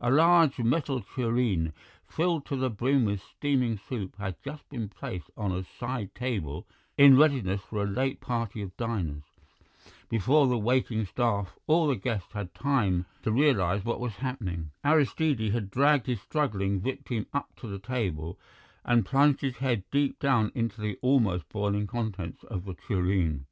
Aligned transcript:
A 0.00 0.08
large 0.08 0.60
metal 0.60 1.00
tureen, 1.02 1.72
filled 2.06 2.46
to 2.46 2.54
the 2.54 2.70
brim 2.70 3.04
with 3.04 3.20
steaming 3.20 3.76
soup, 3.76 4.14
had 4.18 4.40
just 4.44 4.68
been 4.68 4.88
placed 4.88 5.32
on 5.36 5.50
a 5.50 5.64
side 5.64 6.14
table 6.14 6.64
in 6.96 7.16
readiness 7.16 7.60
for 7.62 7.82
a 7.82 7.90
late 7.90 8.20
party 8.20 8.62
of 8.62 8.76
diners; 8.76 9.24
before 10.08 10.46
the 10.46 10.56
waiting 10.56 11.04
staff 11.04 11.58
or 11.66 11.88
the 11.88 11.96
guests 11.96 12.34
had 12.34 12.54
time 12.54 13.06
to 13.24 13.32
realize 13.32 13.84
what 13.84 13.98
was 13.98 14.14
happening, 14.14 14.70
Aristide 14.84 15.50
had 15.52 15.72
dragged 15.72 16.06
his 16.06 16.20
struggling 16.22 16.78
victim 16.80 17.26
up 17.34 17.50
to 17.56 17.66
the 17.66 17.80
table 17.80 18.38
and 18.84 19.04
plunged 19.04 19.40
his 19.40 19.56
head 19.56 19.82
deep 19.90 20.20
down 20.20 20.52
into 20.54 20.80
the 20.80 20.96
almost 21.02 21.48
boiling 21.48 21.88
contents 21.88 22.44
of 22.44 22.64
the 22.64 22.74
tureen. 22.74 23.44